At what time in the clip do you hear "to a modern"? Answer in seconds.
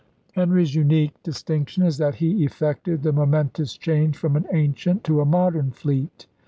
5.03-5.69